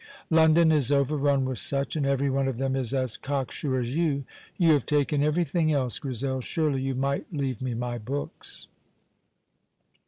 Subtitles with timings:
[0.31, 4.25] London is overrun with such, and everyone of them is as cock sure as you.
[4.57, 8.65] You have taken everything else, Grizel; surely you might leave me my books."